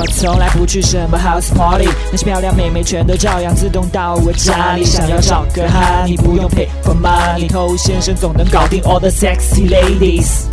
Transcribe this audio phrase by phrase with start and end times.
[0.00, 4.84] 我从来不去什么 house party，那些漂亮妹妹全都照样自动到我家里。
[4.84, 10.44] 想要找个哈，你不用 pay for money，偷先生总能搞定 all the sexy ladies。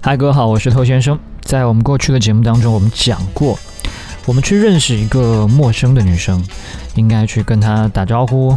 [0.00, 1.18] 嗨，各位好，我是偷先生。
[1.42, 3.58] 在我们过去的节目当中，我们讲过，
[4.26, 6.40] 我们去认识一个陌生的女生，
[6.94, 8.56] 应该去跟她打招呼。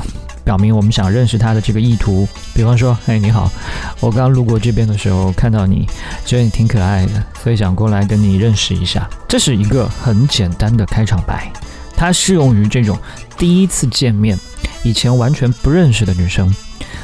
[0.49, 3.51] 表明我们想认识他的这个意图，比方说，哎，你好，
[3.99, 5.87] 我刚路过这边的时候看到你，
[6.25, 9.07] 觉得你挺可爱的，所以想过来跟你认识一下。
[9.27, 11.51] 这是一个很简单的开场白，
[11.95, 12.97] 它适用于这种
[13.37, 14.35] 第一次见面、
[14.81, 16.51] 以前完全不认识的女生。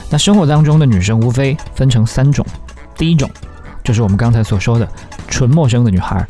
[0.09, 2.44] 那生活当中的女生无非分成三种，
[2.98, 3.30] 第一种
[3.84, 4.89] 就是我们刚才所说的
[5.27, 6.25] 纯陌生的女孩，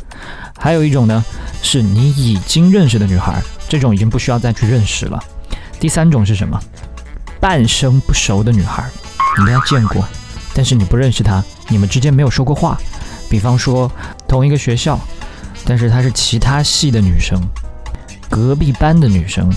[0.60, 1.24] 还有一种呢
[1.62, 5.24] 是你已经认识的女孩，这种已经不需要再去认识了。
[5.80, 6.60] 第三种是什么？
[7.46, 8.84] 半生不熟的女孩，
[9.38, 10.04] 你跟她见过，
[10.56, 12.76] 但是你不认识她，你们之间没有说过话。
[13.30, 13.92] 比方说
[14.28, 15.00] 同一个学校，
[15.64, 17.40] 但是她是其他系的女生，
[18.32, 19.48] 隔壁班的女生，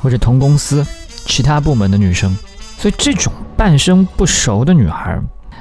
[0.00, 0.82] 或者同公司
[1.26, 2.34] 其他部门的女生。
[2.78, 5.20] 所以这种半生不熟的女孩，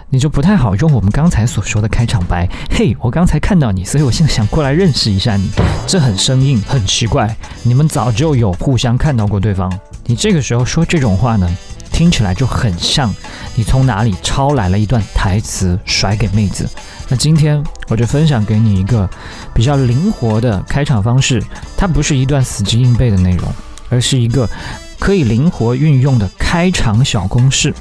[0.09, 2.47] 你就不太好用我们刚才所说的开场白。
[2.69, 5.49] 嘿，我刚才看到你，所以我现在想过来认识一下你。
[5.85, 7.35] 这很生硬，很奇怪。
[7.63, 9.69] 你们早就有互相看到过对方。
[10.09, 11.49] 你这个时候说这种话呢，
[11.91, 13.13] 听起来就很像
[13.55, 16.67] 你从哪里抄来了一段台词甩给妹子。
[17.09, 19.07] 那今天我就分享给你一个
[19.53, 21.43] 比较灵活的开场方式，
[21.75, 23.49] 它不是一段死记硬背的内容，
[23.89, 24.49] 而是一个
[24.97, 27.73] 可以灵活运用的开场小公式。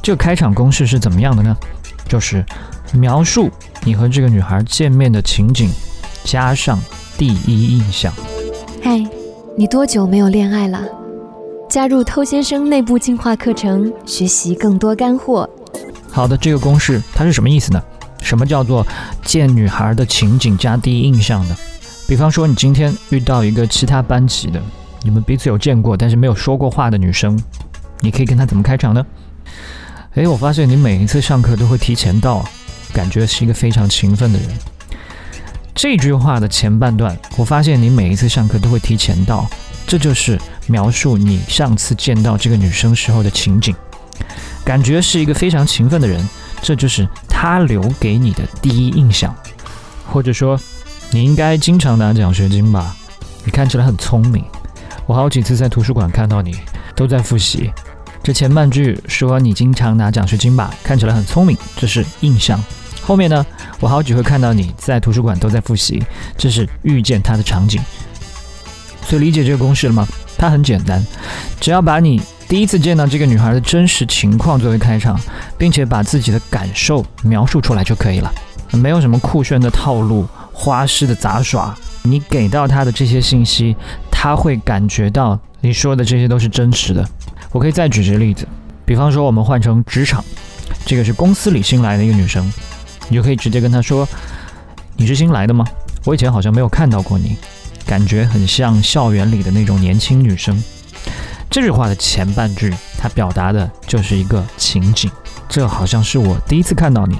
[0.00, 1.56] 这个开场公式是怎么样的呢？
[2.08, 2.44] 就是
[2.92, 3.50] 描述
[3.82, 5.68] 你和这个女孩见面的情景，
[6.22, 6.78] 加上
[7.18, 8.12] 第一印象。
[8.80, 9.04] 嗨，
[9.58, 10.80] 你多久没有恋爱了？
[11.76, 15.46] 加入偷先生内部进化课程，学习更多干货。
[16.10, 17.82] 好的，这个公式它是什么意思呢？
[18.22, 18.82] 什么叫做
[19.22, 21.56] 见女孩的情景加第一印象呢？
[22.08, 24.58] 比方说，你今天遇到一个其他班级的，
[25.02, 27.38] 你们彼此有见过，但是没有说过话的女生，
[28.00, 29.06] 你可以跟她怎么开场呢？
[30.14, 32.42] 诶，我发现你每一次上课都会提前到，
[32.94, 34.48] 感觉是一个非常勤奋的人。
[35.74, 39.46] 这句话的前半段，我发现你每一次上课都会提前到。
[39.88, 43.74] 这就是描述你上次见到这个女生时候的情景，
[44.64, 46.26] 感觉是一个非常勤奋的人，
[46.62, 49.34] 这就是她留给你的第一印象。
[50.08, 50.58] 或者说，
[51.10, 52.96] 你应该经常拿奖学金吧？
[53.44, 54.44] 你看起来很聪明，
[55.06, 56.56] 我好几次在图书馆看到你
[56.94, 57.70] 都在复习。
[58.22, 62.60] 这前半句说你经常拿奖学金吧，看起来很聪明，这是印象。
[63.02, 63.46] 后面呢，
[63.78, 66.02] 我好几回看到你在图书馆都在复习，
[66.36, 67.80] 这是遇见他的场景。
[69.02, 70.08] 所以理解这个公式了吗？
[70.38, 71.04] 它很简单，
[71.60, 75.18] 只要把你第一次见到这个女孩的真实情况作为开场，
[75.56, 78.32] 并且把自己的感受描述出来就可以了。
[78.72, 83.74] 没有什么酷炫的套路、花式的杂耍，你给到她的这些信息，
[84.10, 87.04] 她会感觉到你说的这些都是真实的。
[87.52, 88.46] 我可以再举个例子，
[88.84, 90.22] 比方说我们换成职场，
[90.84, 92.52] 这个是公司里新来的一个女生，
[93.08, 94.06] 你就可以直接跟她说
[94.96, 95.64] ：“你是新来的吗？
[96.04, 97.36] 我以前好像没有看到过你。”
[97.86, 100.62] 感觉很像校园里的那种年轻女生。
[101.48, 105.10] 这句话的前半句，它表达的就是一个情景。
[105.48, 107.16] 这好像是我第一次看到你，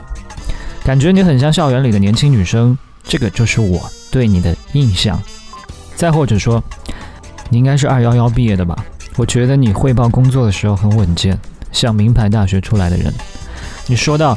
[0.85, 2.77] 感觉你很像校园里的年轻女生。
[3.05, 5.17] 这个就是我对你的印象。
[5.95, 6.63] 再或者说，
[7.49, 8.77] 你应该是二幺幺毕业的吧？
[9.17, 11.39] 我觉得你汇报工作的时候很稳健，
[11.71, 13.15] 像名牌大学出来的人。
[13.87, 14.37] 你说到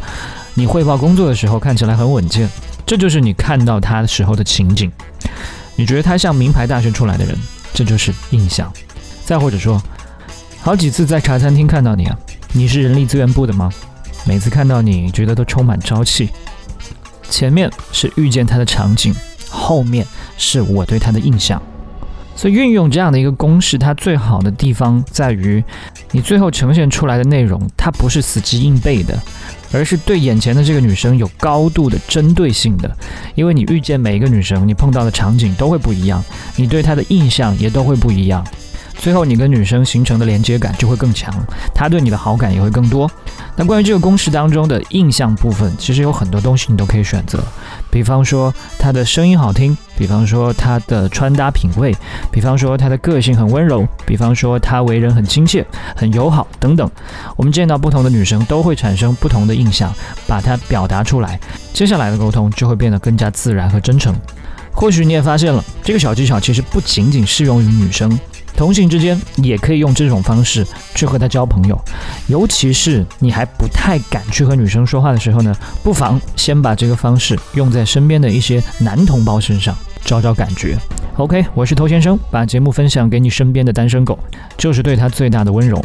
[0.54, 2.48] 你汇报工作的时候看起来很稳健，
[2.86, 4.92] 这就是你看到他的时候的情景。
[5.80, 7.34] 你觉得他像名牌大学出来的人，
[7.74, 8.70] 这就是印象。
[9.24, 9.82] 再或者说，
[10.60, 12.20] 好几次在茶餐厅看到你啊，
[12.52, 13.72] 你是人力资源部的吗？
[14.26, 16.32] 每次看到你觉得都充满朝气。
[17.30, 19.16] 前面是遇见他的场景，
[19.50, 20.06] 后面
[20.38, 21.62] 是我对他的印象。
[22.36, 25.64] 所以运用这样的一个公式，它最好的地方在于，
[26.12, 29.18] 你最后呈现出来的内容，它不是死记硬背的。
[29.72, 32.96] 而是对眼前的这个女生有高度的针对性的，
[33.36, 36.24] 因为你遇见每一个女生，你碰到的场景都会不一样，
[36.56, 38.46] 你对她的印象也都会不一样。
[39.00, 41.34] 最后，你跟女生形成的连接感就会更强，
[41.74, 43.10] 她对你的好感也会更多。
[43.56, 47.42] 那关于这个公式当中的印象部分，其实有很多东西你都可以选择，
[47.90, 51.96] 比方说她的声音好听，比方说她的穿搭品味，
[52.30, 55.66] 比方说她的个性很温柔，比方说她为人很亲切、
[55.96, 56.92] 很友好等等。
[57.38, 59.94] 我们见到不同的女生都会产生不同的印象，
[60.28, 61.40] 把它表达出来，
[61.72, 64.14] 接下来的沟通就会变得更加自然和真诚。
[64.74, 68.20] 或许你也发现了，这个小技巧其实不仅仅适用于女生。
[68.60, 71.82] 同性之间也可以用这种方式去和他交朋友，
[72.28, 79.74] 尤其是你还不太敢去和女生说话的时候呢，不妨先把这个方式用在身边的一些男同胞身上，
[80.04, 80.78] 找找感觉。
[81.16, 84.20] OK，我是头先生，把节目分享给你身边的单身狗，
[84.58, 85.82] 就是对他最大的温柔。